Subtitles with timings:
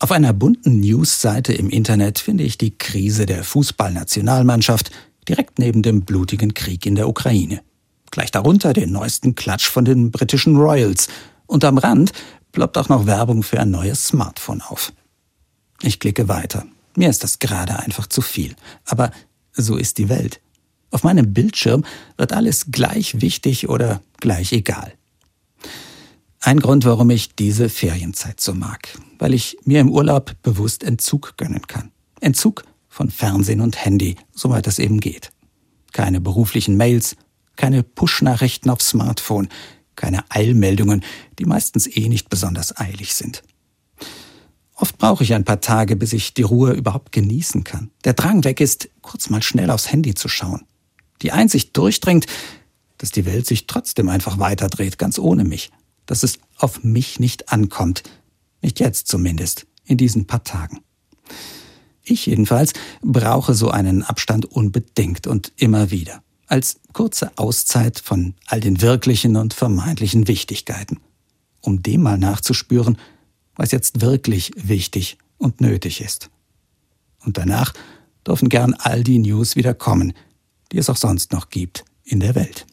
[0.00, 4.92] Auf einer bunten News-Seite im Internet finde ich die Krise der Fußballnationalmannschaft
[5.28, 7.62] direkt neben dem blutigen Krieg in der Ukraine.
[8.12, 11.08] Gleich darunter den neuesten Klatsch von den britischen Royals.
[11.46, 12.12] Und am Rand
[12.52, 14.92] ploppt auch noch Werbung für ein neues Smartphone auf.
[15.82, 16.64] Ich klicke weiter.
[16.94, 18.54] Mir ist das gerade einfach zu viel.
[18.84, 19.10] Aber
[19.52, 20.40] so ist die Welt.
[20.92, 21.84] Auf meinem Bildschirm
[22.16, 24.94] wird alles gleich wichtig oder gleich egal.
[26.48, 28.88] Ein Grund, warum ich diese Ferienzeit so mag,
[29.18, 31.90] weil ich mir im Urlaub bewusst Entzug gönnen kann.
[32.22, 35.30] Entzug von Fernsehen und Handy, soweit es eben geht.
[35.92, 37.16] Keine beruflichen Mails,
[37.56, 39.50] keine Push-Nachrichten aufs Smartphone,
[39.94, 41.04] keine Eilmeldungen,
[41.38, 43.42] die meistens eh nicht besonders eilig sind.
[44.74, 47.90] Oft brauche ich ein paar Tage, bis ich die Ruhe überhaupt genießen kann.
[48.04, 50.62] Der Drang weg ist, kurz mal schnell aufs Handy zu schauen.
[51.20, 52.24] Die Einsicht durchdringt,
[52.96, 55.70] dass die Welt sich trotzdem einfach weiterdreht, ganz ohne mich.
[56.08, 58.02] Dass es auf mich nicht ankommt.
[58.60, 60.80] Nicht jetzt zumindest, in diesen paar Tagen.
[62.02, 62.72] Ich jedenfalls
[63.02, 66.22] brauche so einen Abstand unbedingt und immer wieder.
[66.48, 70.98] Als kurze Auszeit von all den wirklichen und vermeintlichen Wichtigkeiten.
[71.60, 72.98] Um dem mal nachzuspüren,
[73.54, 76.30] was jetzt wirklich wichtig und nötig ist.
[77.24, 77.74] Und danach
[78.26, 80.14] dürfen gern all die News wieder kommen,
[80.72, 82.66] die es auch sonst noch gibt in der Welt.